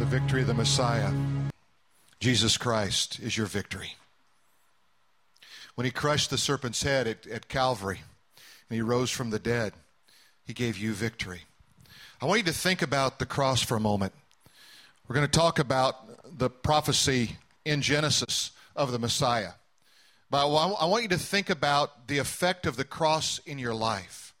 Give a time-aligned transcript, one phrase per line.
[0.00, 1.12] the victory of the Messiah.
[2.20, 3.96] Jesus Christ is your victory.
[5.74, 8.00] When he crushed the serpent's head at, at Calvary
[8.70, 9.74] and he rose from the dead,
[10.46, 11.42] he gave you victory.
[12.18, 14.14] I want you to think about the cross for a moment.
[15.06, 17.36] We're going to talk about the prophecy
[17.66, 19.52] in Genesis of the Messiah.
[20.30, 24.32] But I want you to think about the effect of the cross in your life.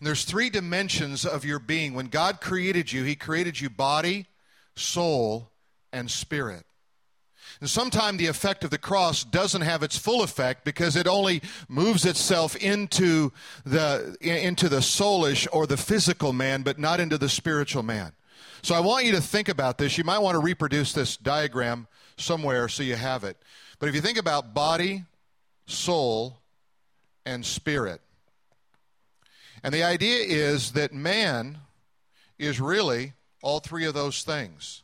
[0.00, 1.94] And there's three dimensions of your being.
[1.94, 4.26] When God created you, He created you body,
[4.74, 5.50] soul,
[5.92, 6.64] and spirit.
[7.60, 11.42] And sometimes the effect of the cross doesn't have its full effect because it only
[11.68, 13.32] moves itself into
[13.64, 18.12] the, into the soulish or the physical man, but not into the spiritual man.
[18.62, 19.98] So I want you to think about this.
[19.98, 23.36] You might want to reproduce this diagram somewhere so you have it.
[23.78, 25.04] But if you think about body,
[25.66, 26.38] soul,
[27.26, 28.00] and spirit,
[29.62, 31.58] and the idea is that man
[32.38, 34.82] is really all three of those things.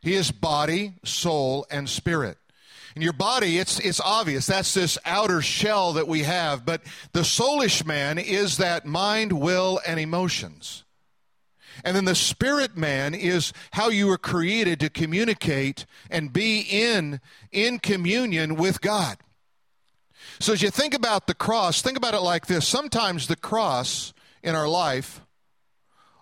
[0.00, 2.38] He is body, soul, and spirit.
[2.96, 4.46] In your body, it's, it's obvious.
[4.46, 6.64] That's this outer shell that we have.
[6.64, 10.84] But the soulish man is that mind, will, and emotions.
[11.84, 17.20] And then the spirit man is how you were created to communicate and be in,
[17.52, 19.18] in communion with God.
[20.40, 22.66] So as you think about the cross, think about it like this.
[22.66, 25.20] Sometimes the cross in our life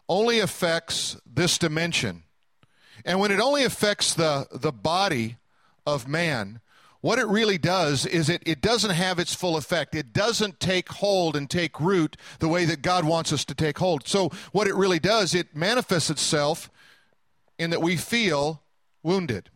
[0.09, 2.25] only affects this dimension.
[3.05, 5.37] And when it only affects the, the body
[5.87, 6.61] of man,
[7.01, 9.95] what it really does is it, it doesn't have its full effect.
[9.95, 13.79] It doesn't take hold and take root the way that God wants us to take
[13.79, 14.09] hold.
[14.09, 16.71] So, what it really does, it manifests itself
[17.57, 18.63] in that we feel
[19.03, 19.49] wounded.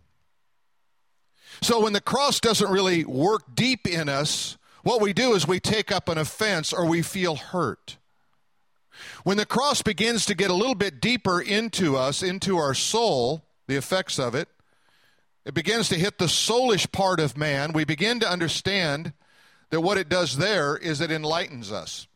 [1.61, 5.59] So, when the cross doesn't really work deep in us, what we do is we
[5.59, 7.97] take up an offense or we feel hurt.
[9.25, 13.45] When the cross begins to get a little bit deeper into us, into our soul,
[13.67, 14.49] the effects of it,
[15.45, 17.73] it begins to hit the soulish part of man.
[17.73, 19.13] We begin to understand
[19.71, 22.07] that what it does there is it enlightens us.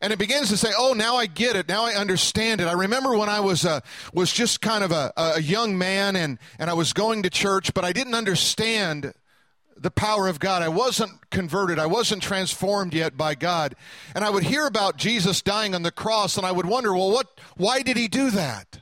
[0.00, 1.68] and it begins to say, "Oh, now I get it.
[1.68, 3.80] Now I understand it." I remember when I was uh,
[4.12, 7.74] was just kind of a, a young man, and and I was going to church,
[7.74, 9.14] but I didn't understand
[9.76, 10.62] the power of God.
[10.62, 11.78] I wasn't converted.
[11.78, 13.74] I wasn't transformed yet by God.
[14.14, 17.10] And I would hear about Jesus dying on the cross and I would wonder, well,
[17.10, 17.26] what,
[17.56, 18.80] why did he do that?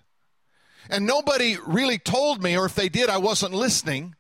[0.91, 4.15] And nobody really told me, or if they did, I wasn't listening.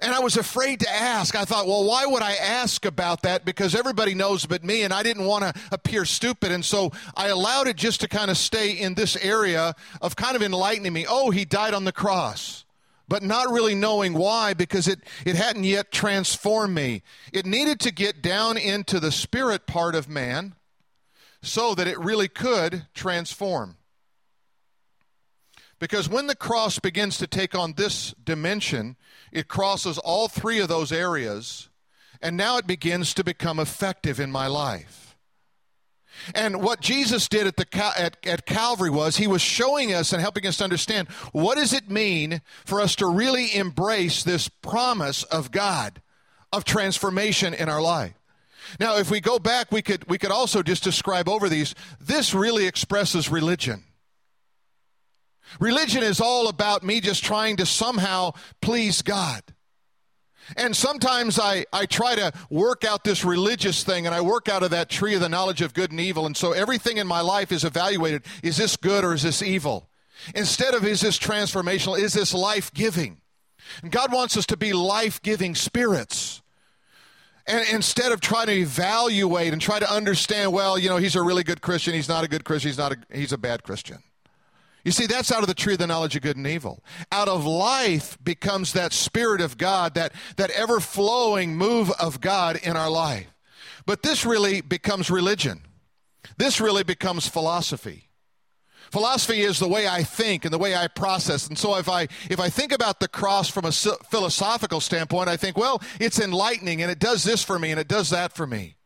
[0.00, 1.36] And I was afraid to ask.
[1.36, 3.44] I thought, well, why would I ask about that?
[3.44, 6.50] Because everybody knows but me, and I didn't want to appear stupid.
[6.50, 10.34] And so I allowed it just to kind of stay in this area of kind
[10.34, 11.06] of enlightening me.
[11.08, 12.61] Oh, he died on the cross
[13.12, 17.02] but not really knowing why because it, it hadn't yet transformed me.
[17.30, 20.54] It needed to get down into the spirit part of man
[21.42, 23.76] so that it really could transform.
[25.78, 28.96] Because when the cross begins to take on this dimension,
[29.30, 31.68] it crosses all three of those areas,
[32.22, 35.01] and now it begins to become effective in my life.
[36.34, 37.66] And what Jesus did at, the,
[37.98, 41.72] at, at Calvary was he was showing us and helping us to understand what does
[41.72, 46.00] it mean for us to really embrace this promise of God
[46.52, 48.14] of transformation in our life.
[48.78, 51.74] Now, if we go back, we could, we could also just describe over these.
[52.00, 53.84] This really expresses religion.
[55.60, 59.42] Religion is all about me just trying to somehow please God.
[60.56, 64.62] And sometimes I, I try to work out this religious thing and I work out
[64.62, 66.26] of that tree of the knowledge of good and evil.
[66.26, 69.88] And so everything in my life is evaluated is this good or is this evil?
[70.34, 73.20] Instead of is this transformational, is this life giving?
[73.88, 76.42] God wants us to be life giving spirits.
[77.46, 81.22] And instead of trying to evaluate and try to understand, well, you know, he's a
[81.22, 83.98] really good Christian, he's not a good Christian, he's not a, he's a bad Christian.
[84.84, 86.82] You see, that's out of the tree of the knowledge of good and evil.
[87.12, 92.58] Out of life becomes that Spirit of God, that, that ever flowing move of God
[92.62, 93.26] in our life.
[93.86, 95.62] But this really becomes religion.
[96.36, 98.08] This really becomes philosophy.
[98.90, 101.46] Philosophy is the way I think and the way I process.
[101.46, 105.38] And so if I if I think about the cross from a philosophical standpoint, I
[105.38, 108.46] think, well, it's enlightening and it does this for me and it does that for
[108.46, 108.76] me.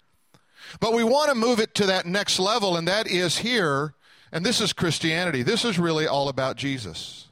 [0.78, 3.95] But we want to move it to that next level and that is here
[4.36, 5.42] and this is Christianity.
[5.42, 7.28] This is really all about Jesus.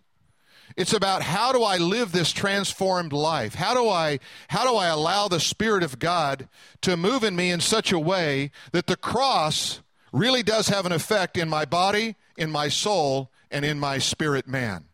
[0.74, 3.54] It's about how do I live this transformed life?
[3.54, 6.48] How do I how do I allow the spirit of God
[6.80, 9.82] to move in me in such a way that the cross
[10.14, 14.48] really does have an effect in my body, in my soul, and in my spirit
[14.48, 14.86] man.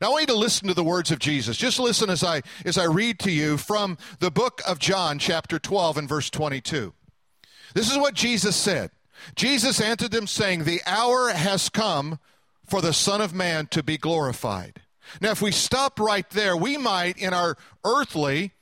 [0.00, 1.56] Now I want you to listen to the words of Jesus.
[1.56, 5.58] Just listen as I as I read to you from the book of John chapter
[5.58, 6.94] 12 and verse 22.
[7.74, 8.92] This is what Jesus said.
[9.34, 12.18] Jesus answered them, saying, The hour has come
[12.66, 14.82] for the Son of Man to be glorified.
[15.20, 18.52] Now, if we stop right there, we might, in our earthly,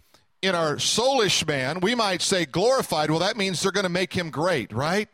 [0.43, 3.11] in our soulish man, we might say glorified.
[3.11, 5.09] Well, that means they're going to make him great, right?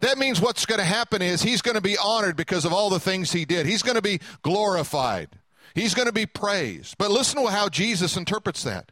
[0.00, 2.90] That means what's going to happen is he's going to be honored because of all
[2.90, 3.66] the things he did.
[3.66, 5.28] He's going to be glorified.
[5.74, 6.96] He's going to be praised.
[6.98, 8.90] But listen to how Jesus interprets that.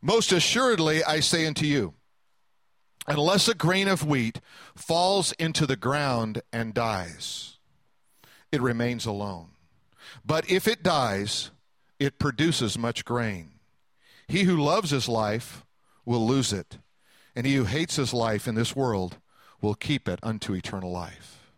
[0.00, 1.94] Most assuredly, I say unto you,
[3.08, 4.40] unless a grain of wheat
[4.76, 7.56] falls into the ground and dies,
[8.52, 9.48] it remains alone.
[10.24, 11.50] But if it dies,
[11.98, 13.52] it produces much grain.
[14.26, 15.64] He who loves his life
[16.04, 16.78] will lose it,
[17.34, 19.18] and he who hates his life in this world
[19.60, 21.52] will keep it unto eternal life.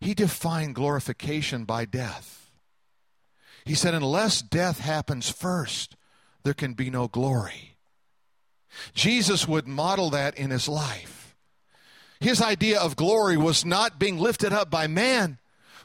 [0.00, 2.50] He defined glorification by death.
[3.64, 5.96] He said, unless death happens first,
[6.42, 7.71] there can be no glory.
[8.94, 11.36] Jesus would model that in his life.
[12.20, 15.38] His idea of glory was not being lifted up by man,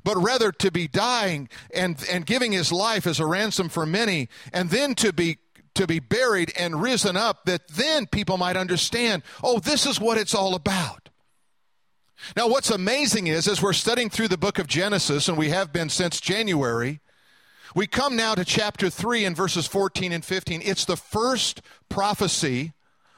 [0.03, 4.29] but rather to be dying and, and giving his life as a ransom for many,
[4.53, 5.37] and then to be
[5.73, 10.17] to be buried and risen up, that then people might understand, oh, this is what
[10.17, 11.09] it's all about.
[12.35, 15.71] Now, what's amazing is, as we're studying through the book of Genesis, and we have
[15.71, 16.99] been since January,
[17.75, 20.61] we come now to chapter 3 and verses 14 and 15.
[20.63, 22.73] It's the first prophecy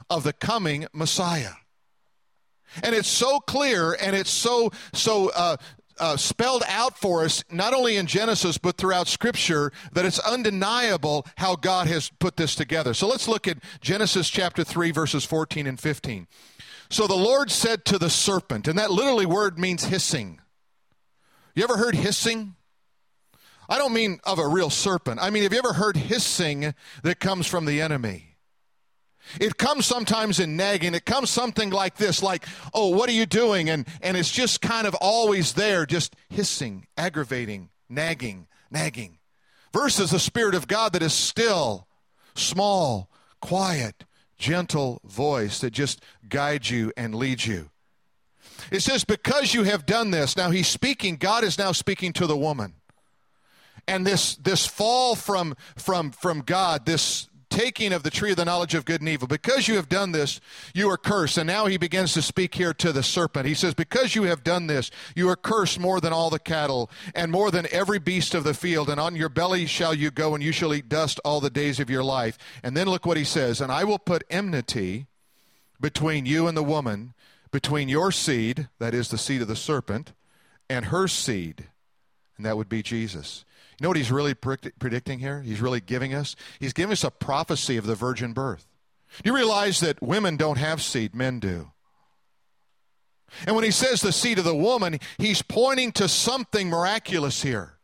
[0.09, 1.53] of the coming Messiah.
[2.83, 5.57] And it's so clear and it's so so uh,
[5.99, 11.25] uh, spelled out for us, not only in Genesis, but throughout Scripture, that it's undeniable
[11.37, 12.93] how God has put this together.
[12.93, 16.27] So let's look at Genesis chapter 3, verses 14 and 15.
[16.89, 20.39] So the Lord said to the serpent, and that literally word means hissing.
[21.53, 22.55] You ever heard hissing?
[23.67, 25.19] I don't mean of a real serpent.
[25.21, 26.73] I mean, have you ever heard hissing
[27.03, 28.28] that comes from the enemy?
[29.39, 30.95] It comes sometimes in nagging.
[30.95, 33.69] It comes something like this, like, oh, what are you doing?
[33.69, 39.19] And, and it's just kind of always there, just hissing, aggravating, nagging, nagging.
[39.73, 41.87] Versus the Spirit of God that is still,
[42.33, 43.09] small,
[43.39, 44.05] quiet,
[44.37, 47.69] gentle voice that just guides you and leads you.
[48.71, 52.27] It says, because you have done this, now he's speaking, God is now speaking to
[52.27, 52.73] the woman.
[53.87, 58.45] And this this fall from from from God, this taking of the tree of the
[58.45, 59.27] knowledge of good and evil.
[59.27, 60.39] Because you have done this,
[60.73, 61.37] you are cursed.
[61.37, 63.45] And now he begins to speak here to the serpent.
[63.45, 66.89] He says, Because you have done this, you are cursed more than all the cattle
[67.13, 68.89] and more than every beast of the field.
[68.89, 71.79] And on your belly shall you go, and you shall eat dust all the days
[71.79, 72.37] of your life.
[72.63, 75.07] And then look what he says And I will put enmity
[75.81, 77.13] between you and the woman,
[77.51, 80.13] between your seed, that is the seed of the serpent,
[80.69, 81.65] and her seed.
[82.37, 83.43] And that would be Jesus.
[83.79, 85.41] You know what he's really predicting here?
[85.41, 86.35] He's really giving us?
[86.59, 88.67] He's giving us a prophecy of the virgin birth.
[89.23, 91.71] You realize that women don't have seed, men do?
[93.45, 97.79] And when he says the seed of the woman, he's pointing to something miraculous here.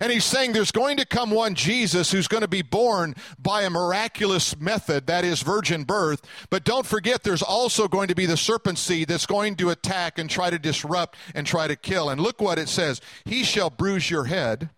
[0.00, 3.62] And he's saying there's going to come one Jesus who's going to be born by
[3.62, 6.22] a miraculous method, that is virgin birth.
[6.50, 10.18] But don't forget, there's also going to be the serpent seed that's going to attack
[10.18, 12.08] and try to disrupt and try to kill.
[12.08, 14.70] And look what it says He shall bruise your head,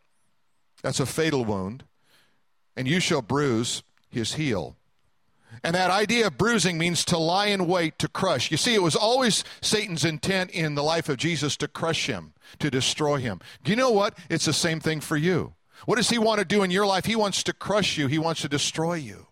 [0.85, 1.83] that's a fatal wound.
[2.77, 4.77] And you shall bruise his heel.
[5.63, 8.51] And that idea of bruising means to lie in wait, to crush.
[8.51, 12.35] You see, it was always Satan's intent in the life of Jesus to crush him,
[12.59, 13.41] to destroy him.
[13.63, 14.19] Do you know what?
[14.29, 15.55] It's the same thing for you.
[15.87, 17.07] What does he want to do in your life?
[17.07, 19.29] He wants to crush you, he wants to destroy you.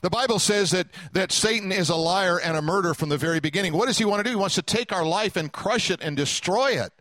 [0.00, 3.38] The Bible says that, that Satan is a liar and a murderer from the very
[3.38, 3.74] beginning.
[3.74, 4.30] What does he want to do?
[4.30, 6.92] He wants to take our life and crush it and destroy it.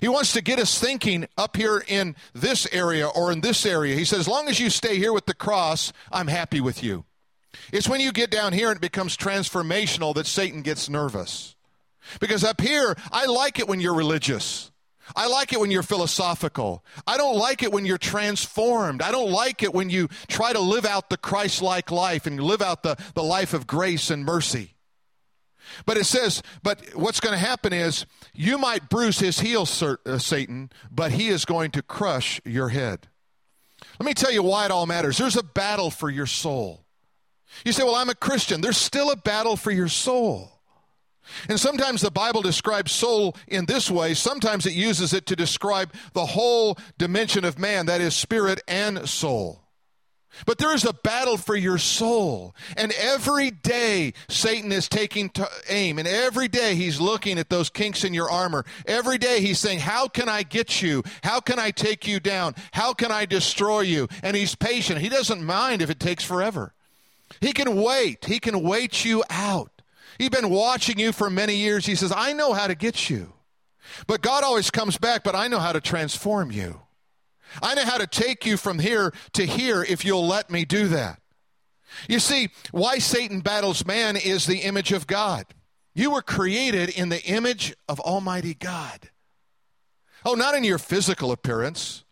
[0.00, 3.96] He wants to get us thinking up here in this area or in this area.
[3.96, 7.04] He says, as long as you stay here with the cross, I'm happy with you.
[7.72, 11.56] It's when you get down here and it becomes transformational that Satan gets nervous.
[12.20, 14.70] Because up here, I like it when you're religious.
[15.16, 16.84] I like it when you're philosophical.
[17.06, 19.02] I don't like it when you're transformed.
[19.02, 22.40] I don't like it when you try to live out the Christ like life and
[22.40, 24.74] live out the, the life of grace and mercy.
[25.86, 30.18] But it says, but what's going to happen is you might bruise his heel, uh,
[30.18, 33.08] Satan, but he is going to crush your head.
[33.98, 35.18] Let me tell you why it all matters.
[35.18, 36.84] There's a battle for your soul.
[37.64, 38.60] You say, well, I'm a Christian.
[38.60, 40.52] There's still a battle for your soul.
[41.48, 44.14] And sometimes the Bible describes soul in this way.
[44.14, 49.08] Sometimes it uses it to describe the whole dimension of man, that is, spirit and
[49.08, 49.67] soul.
[50.46, 52.54] But there is a battle for your soul.
[52.76, 55.30] And every day Satan is taking
[55.68, 55.98] aim.
[55.98, 58.64] And every day he's looking at those kinks in your armor.
[58.86, 61.02] Every day he's saying, How can I get you?
[61.22, 62.54] How can I take you down?
[62.72, 64.08] How can I destroy you?
[64.22, 65.00] And he's patient.
[65.00, 66.72] He doesn't mind if it takes forever.
[67.40, 68.24] He can wait.
[68.24, 69.70] He can wait you out.
[70.18, 71.86] He's been watching you for many years.
[71.86, 73.32] He says, I know how to get you.
[74.06, 76.80] But God always comes back, but I know how to transform you.
[77.62, 80.88] I know how to take you from here to here if you'll let me do
[80.88, 81.20] that.
[82.08, 85.46] You see, why Satan battles man is the image of God.
[85.94, 89.10] You were created in the image of Almighty God.
[90.24, 92.04] Oh, not in your physical appearance.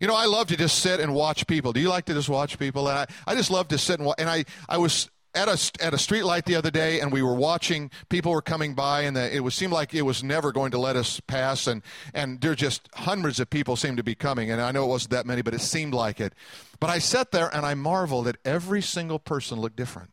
[0.00, 1.72] You know, I love to just sit and watch people.
[1.72, 2.88] Do you like to just watch people?
[2.88, 4.16] And I, I just love to sit and watch.
[4.18, 7.22] And I, I was at a at a street light the other day, and we
[7.22, 7.90] were watching.
[8.08, 10.78] People were coming by, and the, it was seemed like it was never going to
[10.78, 11.66] let us pass.
[11.66, 11.82] And
[12.14, 15.12] and there just hundreds of people seemed to be coming, and I know it wasn't
[15.12, 16.34] that many, but it seemed like it.
[16.80, 20.10] But I sat there and I marveled that every single person looked different.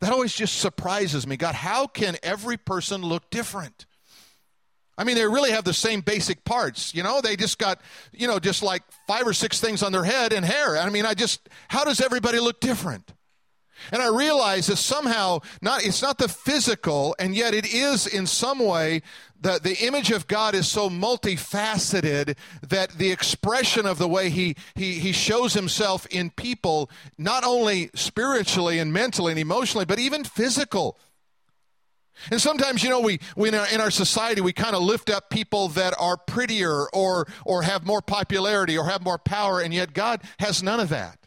[0.00, 1.36] That always just surprises me.
[1.36, 3.86] God, how can every person look different?
[4.96, 6.94] I mean, they really have the same basic parts.
[6.94, 7.80] You know, they just got,
[8.12, 10.76] you know, just like five or six things on their head and hair.
[10.76, 13.12] I mean, I just, how does everybody look different?
[13.92, 18.26] And I realize that somehow not it's not the physical, and yet it is in
[18.26, 19.02] some way
[19.40, 22.36] that the image of God is so multifaceted
[22.66, 27.90] that the expression of the way he, he, he shows himself in people, not only
[27.94, 30.98] spiritually and mentally and emotionally, but even physical.
[32.30, 35.10] And sometimes, you know, we, we in, our, in our society, we kind of lift
[35.10, 39.74] up people that are prettier or, or have more popularity or have more power, and
[39.74, 41.18] yet God has none of that.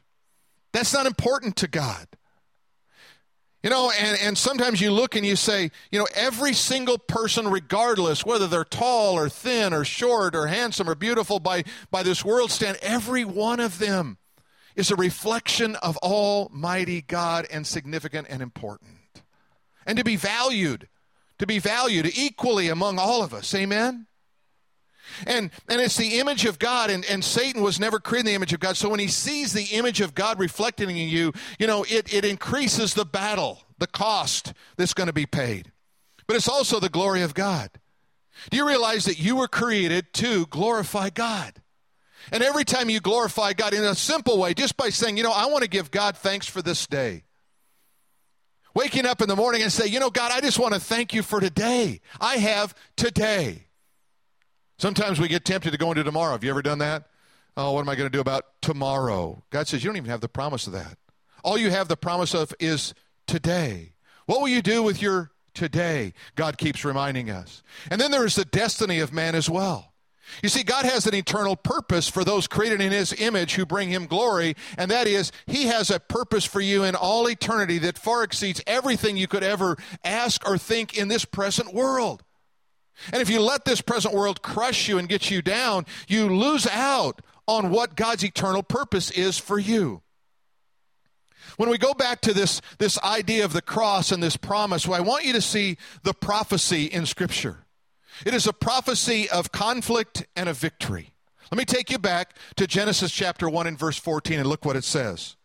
[0.74, 2.08] That's not important to God.
[3.63, 7.50] You know, and, and sometimes you look and you say, you know, every single person,
[7.50, 12.24] regardless whether they're tall or thin or short or handsome or beautiful by, by this
[12.24, 14.17] world stand, every one of them
[14.75, 18.96] is a reflection of Almighty God and significant and important
[19.88, 20.88] and to be valued,
[21.39, 23.56] to be valued equally among all of us.
[23.56, 24.06] Amen?
[25.25, 28.36] And, and it's the image of God, and, and Satan was never created in the
[28.36, 28.75] image of God.
[28.75, 32.25] So when he sees the image of God reflected in you, you know, it, it
[32.25, 35.72] increases the battle, the cost that's going to be paid.
[36.27, 37.70] But it's also the glory of God.
[38.51, 41.62] Do you realize that you were created to glorify God?
[42.32, 45.32] And every time you glorify God in a simple way, just by saying, you know,
[45.32, 47.24] I want to give God thanks for this day
[48.77, 51.12] waking up in the morning and say, you know, God, I just want to thank
[51.12, 52.00] you for today.
[52.22, 53.63] I have today.
[54.77, 56.34] Sometimes we get tempted to go into tomorrow.
[56.34, 57.07] Have you ever done that?
[57.57, 59.43] Oh, what am I going to do about tomorrow?
[59.50, 61.00] God says, you don't even have the promise of that.
[61.43, 62.93] All you have the promise of is
[63.25, 63.93] today.
[64.27, 66.13] What will you do with your today?
[66.36, 67.63] God keeps reminding us.
[67.89, 69.91] And then there is the destiny of man as well.
[70.43, 73.89] You see, God has an eternal purpose for those created in His image who bring
[73.89, 77.98] Him glory, and that is, He has a purpose for you in all eternity that
[77.98, 82.24] far exceeds everything you could ever ask or think in this present world.
[83.12, 86.67] And if you let this present world crush you and get you down, you lose
[86.67, 90.01] out on what God's eternal purpose is for you.
[91.57, 94.98] When we go back to this, this idea of the cross and this promise, well,
[94.98, 97.66] I want you to see the prophecy in Scripture.
[98.25, 101.12] It is a prophecy of conflict and of victory.
[101.51, 104.75] Let me take you back to Genesis chapter 1 and verse 14 and look what
[104.75, 105.36] it says.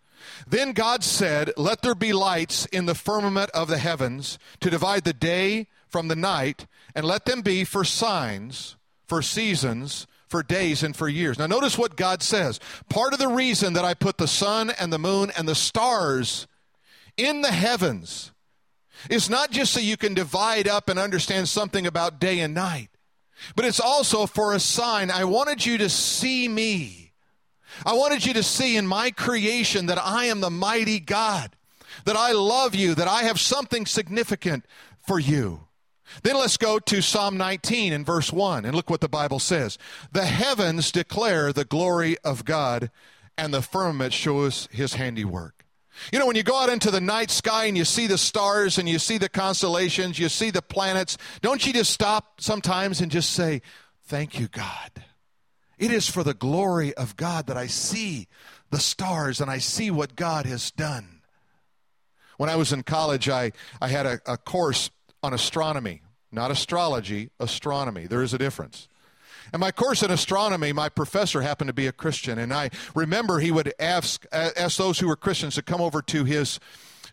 [0.47, 5.05] Then God said, Let there be lights in the firmament of the heavens to divide
[5.05, 8.77] the day from the night, and let them be for signs,
[9.07, 11.39] for seasons, for days, and for years.
[11.39, 12.59] Now, notice what God says.
[12.89, 16.47] Part of the reason that I put the sun and the moon and the stars
[17.17, 18.33] in the heavens
[19.11, 22.89] it's not just so you can divide up and understand something about day and night,
[23.57, 25.11] but it's also for a sign.
[25.11, 27.13] I wanted you to see me.
[27.85, 31.57] I wanted you to see in my creation that I am the mighty God,
[32.05, 34.67] that I love you, that I have something significant
[35.01, 35.67] for you.
[36.23, 39.79] Then let's go to Psalm 19 and verse 1 and look what the Bible says.
[40.13, 42.91] The heavens declare the glory of God,
[43.39, 45.62] and the firmament shows his handiwork.
[46.13, 48.79] You know, when you go out into the night sky and you see the stars
[48.79, 53.11] and you see the constellations, you see the planets, don't you just stop sometimes and
[53.11, 53.63] just say,
[54.05, 54.91] Thank you, God.
[55.79, 58.29] It is for the glory of God that I see
[58.71, 61.21] the stars and I see what God has done.
[62.37, 64.91] When I was in college, I, I had a, a course
[65.23, 68.07] on astronomy, not astrology, astronomy.
[68.07, 68.89] There is a difference.
[69.53, 73.39] And my course in astronomy, my professor happened to be a Christian, and I remember
[73.39, 76.61] he would ask ask those who were Christians to come over to his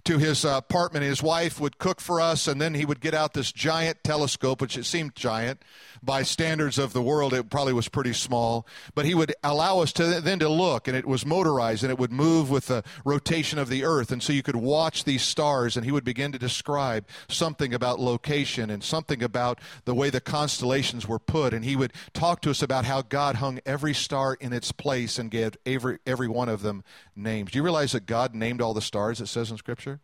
[0.06, 1.04] to his uh, apartment.
[1.06, 4.62] His wife would cook for us, and then he would get out this giant telescope,
[4.62, 5.62] which it seemed giant
[6.04, 7.34] by standards of the world.
[7.34, 8.66] It probably was pretty small,
[8.96, 12.00] but he would allow us to then to look, and it was motorized, and it
[12.00, 15.76] would move with the rotation of the Earth, and so you could watch these stars.
[15.76, 20.22] And he would begin to describe something about location and something about the way the
[20.22, 24.36] constellations were put, and he would talk to us about how God hung every star
[24.36, 26.84] in its place and gave every every one of them
[27.16, 27.52] names.
[27.52, 29.22] Do you realize that God named all the stars?
[29.22, 30.00] It says in Scripture.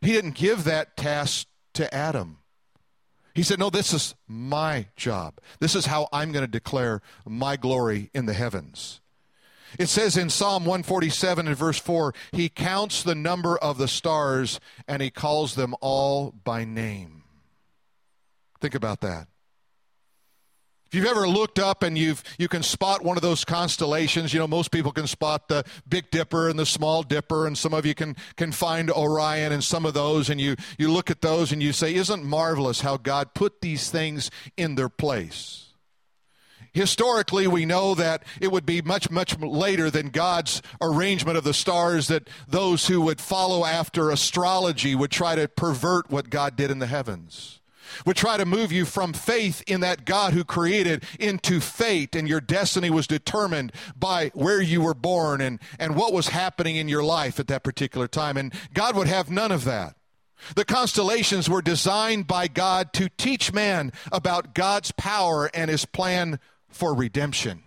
[0.00, 2.38] He didn't give that task to Adam.
[3.36, 5.34] He said, No, this is my job.
[5.60, 9.02] This is how I'm going to declare my glory in the heavens.
[9.78, 14.58] It says in Psalm 147 and verse 4 He counts the number of the stars
[14.88, 17.24] and He calls them all by name.
[18.58, 19.28] Think about that.
[20.96, 24.40] If you've ever looked up and you've you can spot one of those constellations, you
[24.40, 27.84] know most people can spot the Big Dipper and the Small Dipper, and some of
[27.84, 31.52] you can can find Orion and some of those, and you you look at those
[31.52, 35.66] and you say, "Isn't marvelous how God put these things in their place?"
[36.72, 41.52] Historically, we know that it would be much, much later than God's arrangement of the
[41.52, 46.70] stars that those who would follow after astrology would try to pervert what God did
[46.70, 47.60] in the heavens
[48.04, 52.28] would try to move you from faith in that God who created into fate, and
[52.28, 56.88] your destiny was determined by where you were born and, and what was happening in
[56.88, 58.36] your life at that particular time.
[58.36, 59.94] And God would have none of that.
[60.54, 66.38] The constellations were designed by God to teach man about God's power and his plan
[66.68, 67.62] for redemption.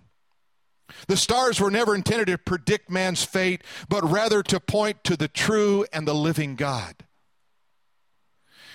[1.07, 5.27] The stars were never intended to predict man's fate, but rather to point to the
[5.27, 6.95] true and the living God.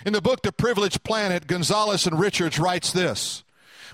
[0.05, 3.43] In the book The Privileged Planet, Gonzalez and Richards writes this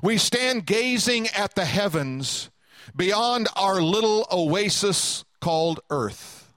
[0.02, 2.50] We stand gazing at the heavens
[2.96, 6.52] beyond our little oasis called Earth.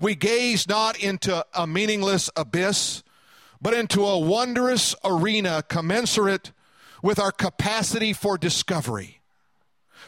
[0.00, 3.02] We gaze not into a meaningless abyss,
[3.60, 6.52] but into a wondrous arena commensurate
[7.02, 9.20] with our capacity for discovery.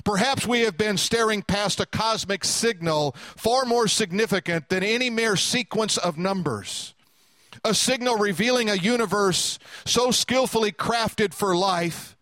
[0.04, 5.34] Perhaps we have been staring past a cosmic signal far more significant than any mere
[5.34, 6.94] sequence of numbers
[7.66, 12.16] a signal revealing a universe so skillfully crafted for life,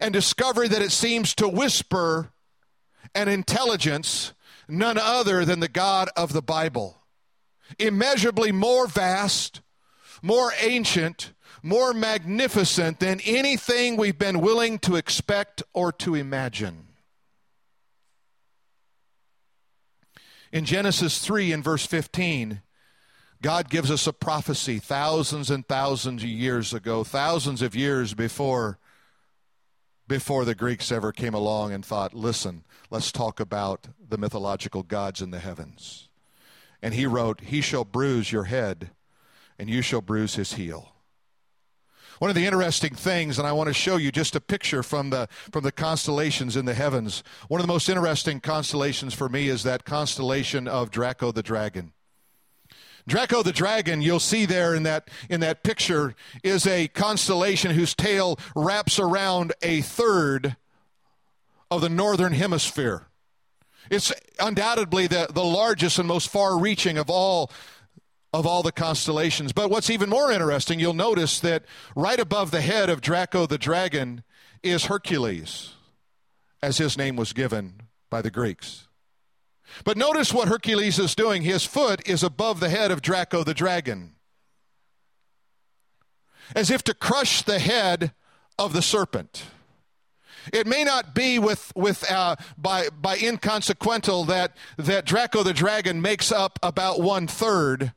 [0.00, 2.30] and discovery that it seems to whisper
[3.14, 4.34] an intelligence
[4.68, 6.98] none other than the God of the Bible.
[7.78, 9.62] Immeasurably more vast,
[10.20, 16.88] more ancient, more magnificent than anything we've been willing to expect or to imagine.
[20.52, 22.62] In Genesis 3 and verse 15,
[23.40, 28.78] God gives us a prophecy thousands and thousands of years ago, thousands of years before
[30.08, 35.20] before the Greeks ever came along and thought, listen, let's talk about the mythological gods
[35.20, 36.08] in the heavens.
[36.80, 38.90] And he wrote, He shall bruise your head,
[39.58, 40.94] and you shall bruise his heel.
[42.20, 45.10] One of the interesting things, and I want to show you just a picture from
[45.10, 47.22] the from the constellations in the heavens.
[47.46, 51.92] One of the most interesting constellations for me is that constellation of Draco the dragon.
[53.08, 57.94] Draco the dragon, you'll see there in that, in that picture, is a constellation whose
[57.94, 60.56] tail wraps around a third
[61.70, 63.06] of the northern hemisphere.
[63.90, 67.50] It's undoubtedly the, the largest and most far reaching of all
[68.34, 69.52] of all the constellations.
[69.52, 71.64] But what's even more interesting, you'll notice that
[71.96, 74.22] right above the head of Draco the dragon
[74.62, 75.72] is Hercules,
[76.62, 78.87] as his name was given by the Greeks.
[79.84, 81.42] But notice what Hercules is doing.
[81.42, 84.14] His foot is above the head of Draco the dragon,
[86.54, 88.12] as if to crush the head
[88.58, 89.44] of the serpent.
[90.52, 96.00] It may not be with, with uh, by, by inconsequential that, that Draco the dragon
[96.00, 97.92] makes up about one third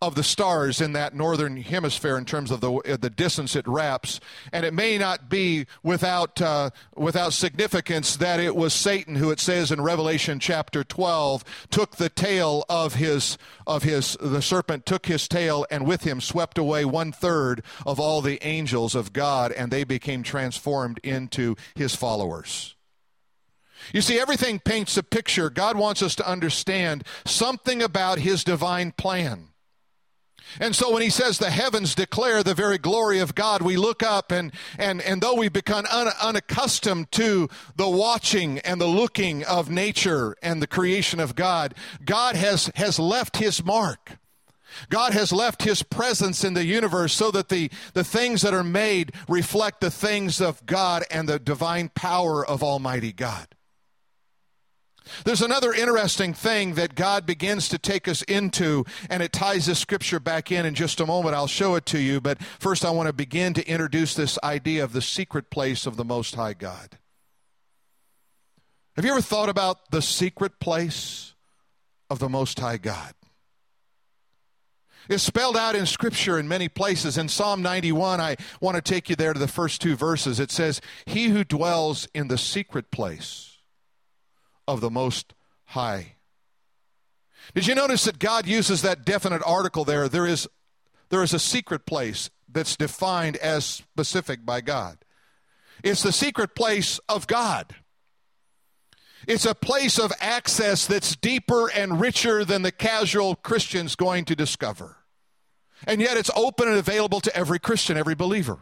[0.00, 3.66] of the stars in that northern hemisphere in terms of the uh, the distance it
[3.66, 4.20] wraps,
[4.52, 9.40] and it may not be without uh, without significance that it was Satan who it
[9.40, 15.06] says in Revelation chapter 12 took the tail of his of his the serpent took
[15.06, 19.52] his tail and with him swept away one third of all the angels of God,
[19.52, 22.76] and they became transformed into his followers.
[23.92, 25.50] You see, everything paints a picture.
[25.50, 29.48] God wants us to understand something about His divine plan.
[30.60, 34.02] And so when he says the heavens declare the very glory of God, we look
[34.02, 39.44] up and, and, and though we've become un, unaccustomed to the watching and the looking
[39.44, 44.18] of nature and the creation of God, God has, has left his mark.
[44.88, 48.64] God has left his presence in the universe so that the, the things that are
[48.64, 53.48] made reflect the things of God and the divine power of Almighty God.
[55.24, 59.78] There's another interesting thing that God begins to take us into, and it ties this
[59.78, 61.34] scripture back in in just a moment.
[61.34, 64.84] I'll show it to you, but first I want to begin to introduce this idea
[64.84, 66.98] of the secret place of the Most High God.
[68.96, 71.34] Have you ever thought about the secret place
[72.08, 73.14] of the Most High God?
[75.08, 77.16] It's spelled out in Scripture in many places.
[77.16, 80.40] In Psalm 91, I want to take you there to the first two verses.
[80.40, 83.55] It says, He who dwells in the secret place
[84.66, 85.34] of the Most
[85.66, 86.14] High.
[87.54, 90.08] Did you notice that God uses that definite article there?
[90.08, 90.48] There is
[91.08, 94.98] there is a secret place that's defined as specific by God.
[95.84, 97.74] It's the secret place of God.
[99.26, 104.36] It's a place of access that's deeper and richer than the casual Christian's going to
[104.36, 104.98] discover.
[105.86, 108.58] And yet it's open and available to every Christian, every believer.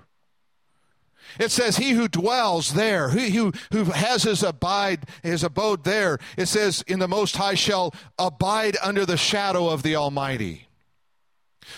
[1.38, 6.18] It says, He who dwells there, he who, who has his abide, his abode there,
[6.36, 10.68] it says, in the Most High shall abide under the shadow of the Almighty.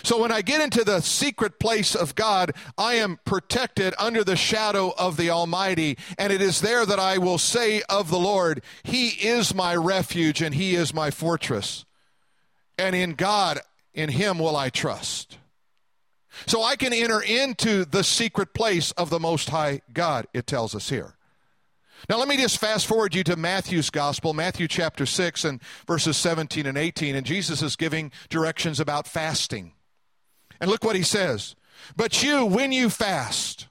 [0.03, 4.35] So when I get into the secret place of God, I am protected under the
[4.35, 5.97] shadow of the Almighty.
[6.17, 10.41] And it is there that I will say of the Lord, He is my refuge
[10.41, 11.85] and He is my fortress.
[12.77, 13.59] And in God,
[13.93, 15.37] in Him will I trust.
[16.45, 20.75] So I can enter into the secret place of the Most High God, it tells
[20.75, 21.15] us here.
[22.09, 26.15] Now, let me just fast forward you to Matthew's Gospel, Matthew chapter 6 and verses
[26.15, 27.15] 17 and 18.
[27.15, 29.73] And Jesus is giving directions about fasting.
[30.61, 31.55] And look what he says.
[31.95, 33.67] But you, when you fast,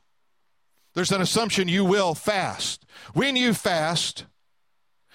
[0.94, 2.84] there's an assumption you will fast.
[3.14, 4.26] When you fast,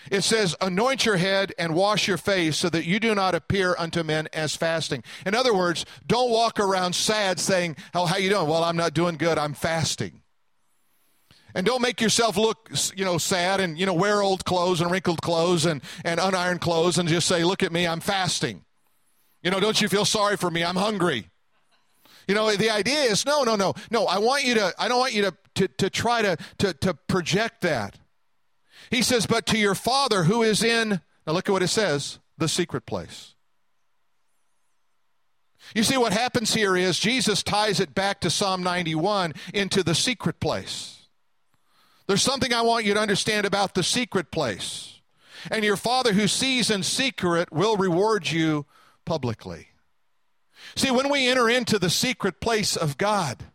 [0.09, 3.75] it says, anoint your head and wash your face so that you do not appear
[3.77, 5.03] unto men as fasting.
[5.25, 8.47] In other words, don't walk around sad saying, oh, how you doing?
[8.47, 9.37] Well, I'm not doing good.
[9.37, 10.21] I'm fasting.
[11.53, 14.89] And don't make yourself look, you know, sad and, you know, wear old clothes and
[14.89, 18.63] wrinkled clothes and, and unironed clothes and just say, look at me, I'm fasting.
[19.43, 20.63] You know, don't you feel sorry for me?
[20.63, 21.29] I'm hungry.
[22.27, 24.05] You know, the idea is no, no, no, no.
[24.05, 26.93] I want you to, I don't want you to, to, to try to, to, to
[26.93, 27.97] project that.
[28.91, 32.19] He says, but to your Father who is in, now look at what it says,
[32.37, 33.33] the secret place.
[35.73, 39.95] You see, what happens here is Jesus ties it back to Psalm 91 into the
[39.95, 41.07] secret place.
[42.07, 44.99] There's something I want you to understand about the secret place.
[45.49, 48.65] And your Father who sees in secret will reward you
[49.05, 49.69] publicly.
[50.75, 53.45] See, when we enter into the secret place of God,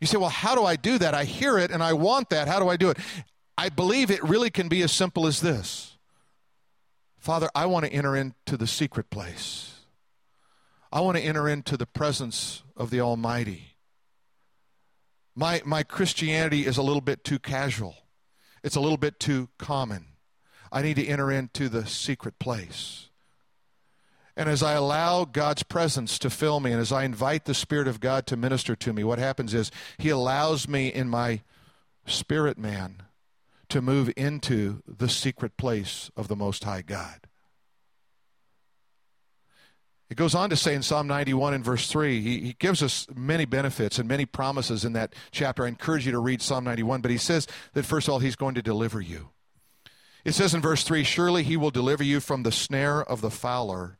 [0.00, 1.14] you say, well, how do I do that?
[1.14, 2.48] I hear it and I want that.
[2.48, 2.98] How do I do it?
[3.58, 5.96] I believe it really can be as simple as this
[7.18, 9.80] Father, I want to enter into the secret place.
[10.92, 13.74] I want to enter into the presence of the Almighty.
[15.34, 17.96] My, my Christianity is a little bit too casual,
[18.62, 20.06] it's a little bit too common.
[20.70, 23.08] I need to enter into the secret place.
[24.36, 27.88] And as I allow God's presence to fill me, and as I invite the Spirit
[27.88, 31.40] of God to minister to me, what happens is He allows me in my
[32.06, 33.02] spirit man
[33.68, 37.26] to move into the secret place of the Most High God.
[40.08, 43.08] It goes on to say in Psalm 91 and verse 3, he, he gives us
[43.14, 45.64] many benefits and many promises in that chapter.
[45.64, 48.36] I encourage you to read Psalm 91, but he says that first of all, he's
[48.36, 49.30] going to deliver you.
[50.24, 53.30] It says in verse 3 Surely he will deliver you from the snare of the
[53.30, 53.98] fowler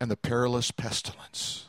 [0.00, 1.66] and the perilous pestilence.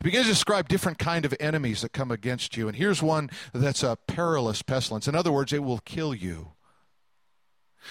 [0.00, 2.68] He begins to describe different kind of enemies that come against you.
[2.68, 5.08] And here's one that's a perilous pestilence.
[5.08, 6.52] In other words, it will kill you.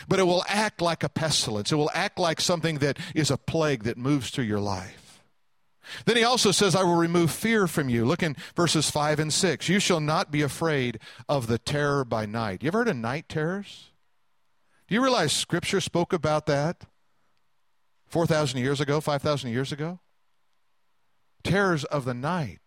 [0.07, 1.71] But it will act like a pestilence.
[1.71, 5.21] It will act like something that is a plague that moves through your life.
[6.05, 8.05] Then he also says, I will remove fear from you.
[8.05, 9.69] Look in verses 5 and 6.
[9.69, 12.61] You shall not be afraid of the terror by night.
[12.61, 13.91] You ever heard of night terrors?
[14.87, 16.83] Do you realize Scripture spoke about that
[18.07, 19.99] 4,000 years ago, 5,000 years ago?
[21.49, 22.59] Terrors of the night.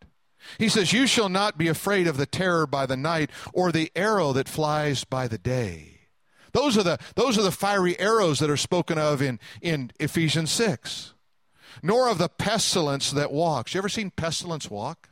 [0.59, 3.91] He says, You shall not be afraid of the terror by the night or the
[3.95, 6.01] arrow that flies by the day.
[6.53, 10.51] Those are the, those are the fiery arrows that are spoken of in, in Ephesians
[10.51, 11.15] 6.
[11.83, 13.75] Nor of the pestilence that walks.
[13.75, 15.11] You ever seen pestilence walk?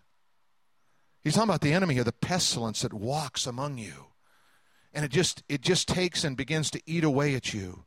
[1.22, 4.06] He's talking about the enemy here, the pestilence that walks among you.
[4.92, 7.84] And it just it just takes and begins to eat away at you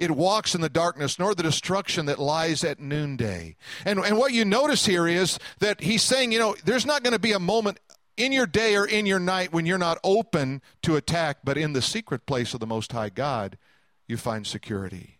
[0.00, 3.54] it walks in the darkness, nor the destruction that lies at noonday.
[3.84, 7.12] And, and what you notice here is that he's saying, you know, there's not going
[7.12, 7.78] to be a moment
[8.16, 11.74] in your day or in your night when you're not open to attack, but in
[11.74, 13.58] the secret place of the Most High God,
[14.08, 15.18] you find security.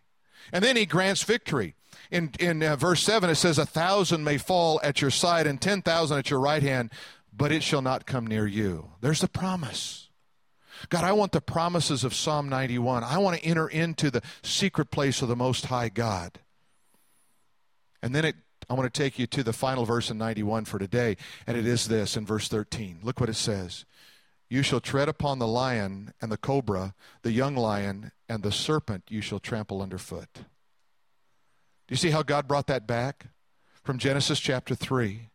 [0.51, 1.75] And then he grants victory.
[2.11, 5.61] In, in uh, verse 7, it says, A thousand may fall at your side and
[5.61, 6.90] 10,000 at your right hand,
[7.37, 8.93] but it shall not come near you.
[9.03, 10.09] There's the promise.
[10.88, 13.05] God, I want the promises of Psalm 91.
[13.05, 16.40] I want to enter into the secret place of the Most High God.
[18.03, 18.37] And then it,
[18.69, 21.16] I want to take you to the final verse in 91 for today,
[21.47, 23.01] and it is this in verse 13.
[23.03, 23.85] Look what it says
[24.49, 29.05] You shall tread upon the lion and the cobra, the young lion, and the serpent
[29.09, 30.29] you shall trample underfoot.
[30.35, 30.43] Do
[31.90, 33.27] you see how God brought that back?
[33.83, 35.31] From Genesis chapter 3,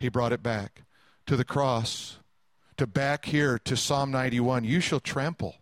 [0.00, 0.82] He brought it back
[1.26, 2.18] to the cross
[2.82, 5.54] to back here to Psalm 91 you shall trample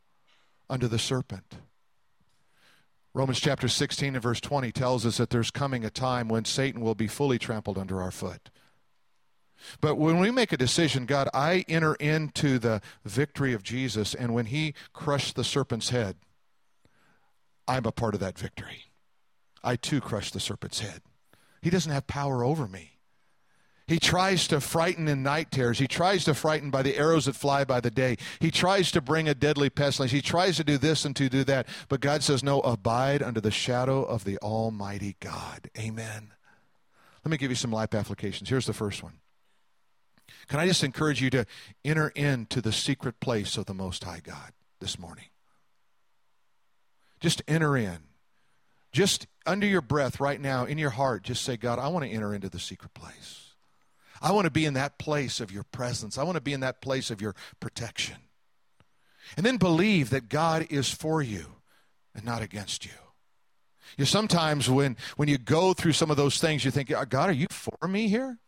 [0.70, 1.56] under the serpent.
[3.12, 6.80] Romans chapter 16 and verse 20 tells us that there's coming a time when Satan
[6.80, 8.48] will be fully trampled under our foot.
[9.82, 14.32] But when we make a decision, God, I enter into the victory of Jesus, and
[14.32, 16.16] when he crushed the serpent's head,
[17.68, 18.84] I'm a part of that victory.
[19.62, 21.02] I too crushed the serpent's head.
[21.60, 22.92] He doesn't have power over me.
[23.90, 25.80] He tries to frighten in night terrors.
[25.80, 28.18] He tries to frighten by the arrows that fly by the day.
[28.38, 30.12] He tries to bring a deadly pestilence.
[30.12, 31.66] He tries to do this and to do that.
[31.88, 35.70] But God says, No, abide under the shadow of the Almighty God.
[35.76, 36.30] Amen.
[37.24, 38.48] Let me give you some life applications.
[38.48, 39.14] Here's the first one.
[40.46, 41.44] Can I just encourage you to
[41.84, 45.30] enter into the secret place of the Most High God this morning?
[47.18, 47.98] Just enter in.
[48.92, 52.10] Just under your breath right now, in your heart, just say, God, I want to
[52.12, 53.39] enter into the secret place.
[54.20, 56.18] I want to be in that place of your presence.
[56.18, 58.16] I want to be in that place of your protection.
[59.36, 61.46] And then believe that God is for you
[62.14, 62.92] and not against you.
[63.96, 67.30] You sometimes when when you go through some of those things, you think, uh, God,
[67.30, 68.38] are you for me here?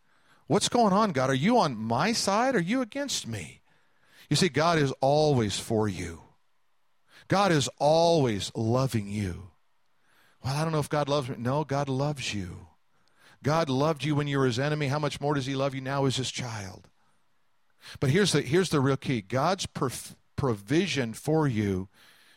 [0.46, 1.30] What's going on, God?
[1.30, 2.54] Are you on my side?
[2.54, 3.62] Are you against me?
[4.28, 6.22] You see, God is always for you.
[7.28, 9.50] God is always loving you.
[10.44, 11.36] Well, I don't know if God loves me.
[11.38, 12.66] No, God loves you.
[13.42, 14.88] God loved you when you were his enemy.
[14.88, 16.88] How much more does he love you now as his child?
[18.00, 19.66] But here's the, here's the real key God's
[20.36, 21.88] provision for you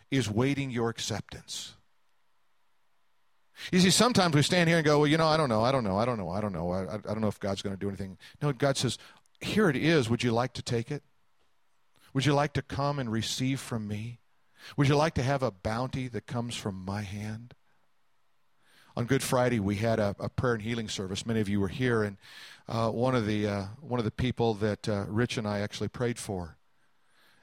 [0.10, 1.74] is waiting your acceptance.
[3.72, 5.72] You see, sometimes we stand here and go, well, you know, I don't know, I
[5.72, 7.76] don't know, I don't know, I don't know, I, I don't know if God's going
[7.76, 8.18] to do anything.
[8.42, 8.98] No, God says,
[9.40, 10.10] here it is.
[10.10, 11.04] Would you like to take it?
[12.14, 14.20] Would you like to come and receive from me?
[14.78, 17.54] Would you like to have a bounty that comes from my hand?
[18.98, 21.26] On Good Friday we had a, a, prayer and healing service.
[21.26, 22.18] Many of you were here, and
[22.68, 25.90] uh, one of the uh, one of the people that uh, Rich and I actually
[25.90, 26.58] prayed for,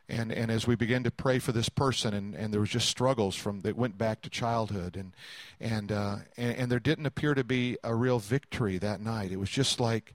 [0.08, 2.88] and and as we began to pray for this person, and, and there was just
[2.88, 5.14] struggles from that went back to childhood, and
[5.60, 9.30] and, uh, and and there didn't appear to be a real victory that night.
[9.30, 10.14] It was just like,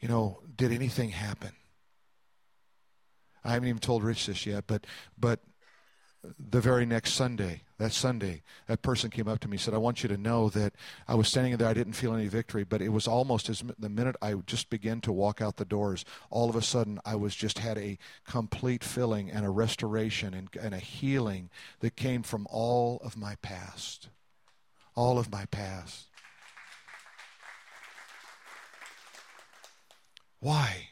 [0.00, 1.52] you know, did anything happen?
[3.44, 5.40] I haven't even told Rich this yet, but but
[6.38, 9.78] the very next Sunday, that Sunday, that person came up to me and said, I
[9.78, 10.74] want you to know that
[11.08, 13.88] I was standing there, I didn't feel any victory, but it was almost as the
[13.88, 17.34] minute I just began to walk out the doors, all of a sudden I was
[17.34, 22.46] just had a complete filling and a restoration and, and a healing that came from
[22.48, 24.08] all of my past.
[24.94, 26.06] All of my past.
[30.38, 30.90] Why?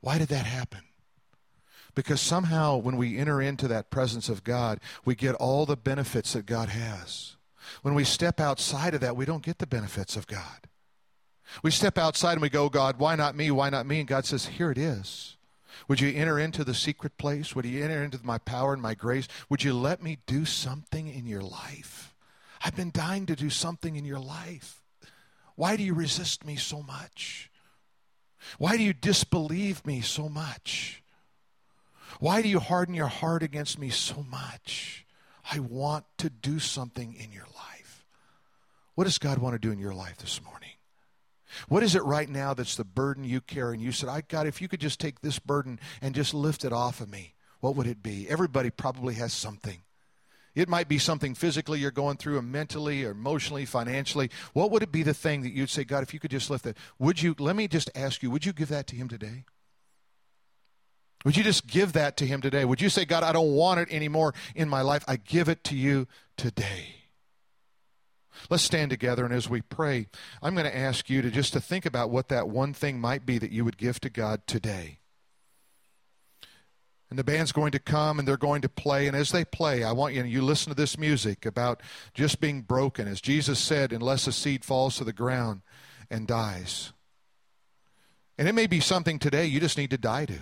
[0.00, 0.87] Why did that happen?
[1.98, 6.34] Because somehow, when we enter into that presence of God, we get all the benefits
[6.34, 7.34] that God has.
[7.82, 10.68] When we step outside of that, we don't get the benefits of God.
[11.60, 13.50] We step outside and we go, God, why not me?
[13.50, 13.98] Why not me?
[13.98, 15.38] And God says, Here it is.
[15.88, 17.56] Would you enter into the secret place?
[17.56, 19.26] Would you enter into my power and my grace?
[19.48, 22.14] Would you let me do something in your life?
[22.64, 24.84] I've been dying to do something in your life.
[25.56, 27.50] Why do you resist me so much?
[28.56, 31.02] Why do you disbelieve me so much?
[32.20, 35.06] Why do you harden your heart against me so much?
[35.50, 38.04] I want to do something in your life.
[38.94, 40.70] What does God want to do in your life this morning?
[41.68, 43.74] What is it right now that's the burden you carry?
[43.74, 46.64] And you said, I God, if you could just take this burden and just lift
[46.64, 48.28] it off of me, what would it be?
[48.28, 49.78] Everybody probably has something.
[50.54, 54.30] It might be something physically you're going through, or mentally, or emotionally, financially.
[54.54, 56.66] What would it be the thing that you'd say, God, if you could just lift
[56.66, 56.76] it?
[56.98, 59.44] Would you, let me just ask you, would you give that to Him today?
[61.24, 62.64] Would you just give that to Him today?
[62.64, 65.04] Would you say, God, I don't want it anymore in my life?
[65.08, 66.94] I give it to you today.
[68.48, 70.06] Let's stand together, and as we pray,
[70.40, 73.26] I'm going to ask you to just to think about what that one thing might
[73.26, 75.00] be that you would give to God today.
[77.10, 79.06] And the band's going to come and they're going to play.
[79.06, 82.38] And as they play, I want you to you listen to this music about just
[82.38, 83.08] being broken.
[83.08, 85.62] As Jesus said, unless a seed falls to the ground
[86.10, 86.92] and dies.
[88.36, 90.38] And it may be something today you just need to die to.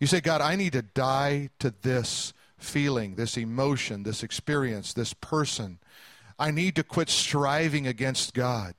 [0.00, 5.12] You say, God, I need to die to this feeling, this emotion, this experience, this
[5.12, 5.78] person.
[6.38, 8.74] I need to quit striving against God.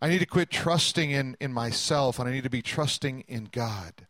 [0.00, 3.48] I need to quit trusting in, in myself, and I need to be trusting in
[3.50, 4.06] God.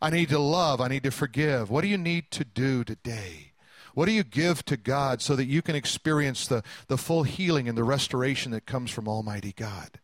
[0.00, 0.80] I need to love.
[0.80, 1.70] I need to forgive.
[1.70, 3.52] What do you need to do today?
[3.94, 7.68] What do you give to God so that you can experience the, the full healing
[7.68, 9.98] and the restoration that comes from Almighty God?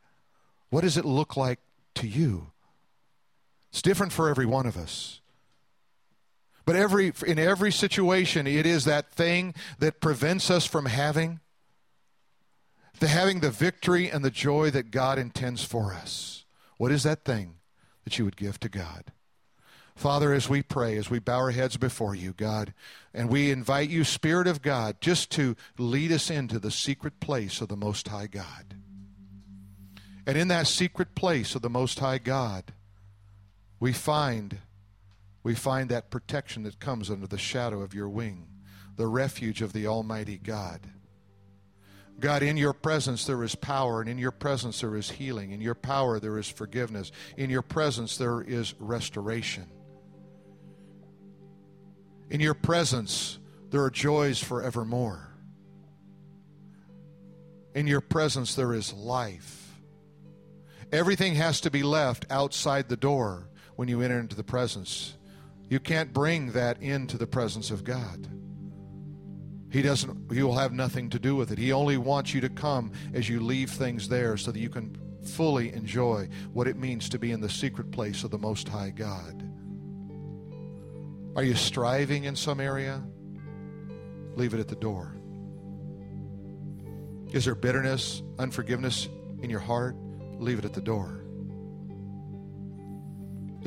[0.69, 1.61] What does it look like
[1.95, 2.51] to you?
[3.77, 5.21] It's different for every one of us.
[6.65, 11.41] But every, in every situation, it is that thing that prevents us from having
[13.01, 16.47] the having the victory and the joy that God intends for us.
[16.79, 17.57] What is that thing
[18.05, 19.13] that you would give to God?
[19.95, 22.73] Father, as we pray, as we bow our heads before you, God,
[23.13, 27.61] and we invite you, Spirit of God, just to lead us into the secret place
[27.61, 28.77] of the Most High God.
[30.27, 32.73] And in that secret place of the Most High God,
[33.81, 34.59] we find
[35.43, 38.49] we find that protection that comes under the shadow of your wing,
[38.97, 40.81] the refuge of the Almighty God.
[42.19, 45.53] God, in your presence there is power, and in your presence there is healing.
[45.53, 47.13] In your power there is forgiveness.
[47.37, 49.69] In your presence there is restoration.
[52.29, 53.39] In your presence
[53.71, 55.29] there are joys forevermore.
[57.75, 59.75] In your presence there is life.
[60.91, 65.17] Everything has to be left outside the door when you enter into the presence
[65.69, 68.29] you can't bring that into the presence of God.
[69.71, 71.59] He doesn't he will have nothing to do with it.
[71.59, 74.97] He only wants you to come as you leave things there so that you can
[75.25, 78.91] fully enjoy what it means to be in the secret place of the most high
[78.91, 79.43] God.
[81.35, 83.03] Are you striving in some area?
[84.37, 85.17] Leave it at the door.
[87.33, 89.09] Is there bitterness, unforgiveness
[89.43, 89.97] in your heart?
[90.39, 91.26] Leave it at the door.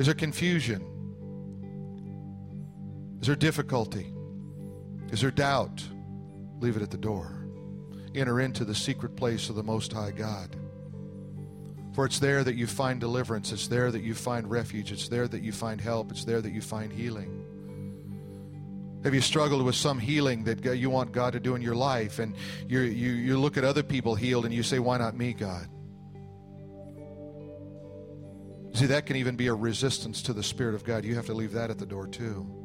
[0.00, 0.82] Is there confusion?
[3.20, 4.14] Is there difficulty?
[5.12, 5.84] Is there doubt?
[6.58, 7.44] Leave it at the door.
[8.14, 10.56] Enter into the secret place of the Most High God.
[11.92, 13.52] For it's there that you find deliverance.
[13.52, 14.90] It's there that you find refuge.
[14.90, 16.10] It's there that you find help.
[16.12, 17.44] It's there that you find healing.
[19.04, 22.20] Have you struggled with some healing that you want God to do in your life?
[22.20, 22.34] And
[22.66, 25.68] you you, you look at other people healed and you say, Why not me, God?
[28.80, 31.04] See, that can even be a resistance to the Spirit of God.
[31.04, 32.60] You have to leave that at the door, too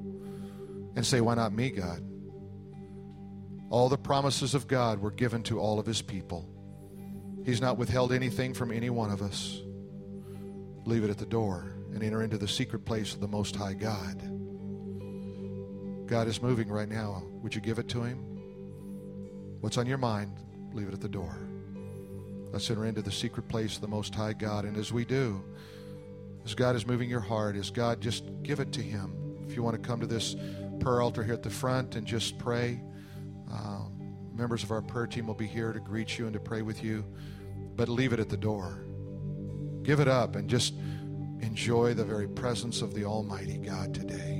[0.95, 2.01] and say, Why not me, God?
[3.69, 6.49] All the promises of God were given to all of his people.
[7.45, 9.61] He's not withheld anything from any one of us.
[10.85, 13.73] Leave it at the door and enter into the secret place of the Most High
[13.73, 14.21] God.
[16.07, 17.23] God is moving right now.
[17.41, 18.19] Would you give it to him?
[19.61, 20.37] What's on your mind?
[20.73, 21.35] Leave it at the door.
[22.51, 24.65] Let's enter into the secret place of the Most High God.
[24.65, 25.43] And as we do,
[26.45, 29.13] as God is moving your heart, as God, just give it to him.
[29.47, 30.35] If you want to come to this
[30.79, 32.79] prayer altar here at the front and just pray.
[33.51, 36.61] Um, members of our prayer team will be here to greet you and to pray
[36.61, 37.03] with you,
[37.75, 38.85] but leave it at the door.
[39.81, 40.73] Give it up and just
[41.41, 44.34] enjoy the very presence of the Almighty God today.